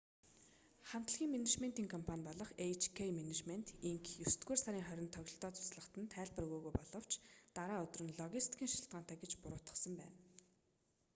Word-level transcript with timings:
хамтлагийн 0.89 1.33
менежментийн 1.33 1.91
компани 1.95 2.23
болох 2.29 2.51
эйч-кэй 2.67 3.09
менежмент 3.19 3.67
инк 3.89 4.05
есдүгээр 4.27 4.59
сарын 4.63 4.85
20-нд 4.89 5.15
тоглолтоо 5.15 5.51
цуцлахад 5.55 5.95
нь 5.99 6.11
тайлбар 6.13 6.45
өгөөгүй 6.47 6.73
боловч 6.77 7.11
дараа 7.57 7.79
өдөр 7.85 8.01
нь 8.05 8.15
логистикийн 8.19 8.71
шалтгаантай 8.71 9.17
гэж 9.19 9.31
буруутгасан 9.41 9.93
байна 9.99 10.17